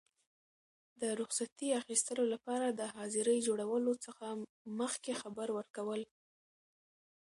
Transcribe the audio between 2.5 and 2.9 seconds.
د